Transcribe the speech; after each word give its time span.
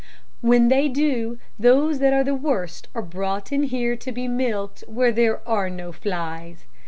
"When 0.41 0.69
they 0.69 0.87
do, 0.89 1.37
those 1.59 1.99
that 1.99 2.11
are 2.11 2.23
the 2.23 2.33
worst 2.33 2.87
are 2.95 3.03
brought 3.03 3.51
in 3.51 3.61
here 3.61 3.95
to 3.97 4.11
be 4.11 4.27
milked 4.27 4.83
where 4.87 5.11
there 5.11 5.47
are 5.47 5.69
no 5.69 5.91
flies. 5.91 6.65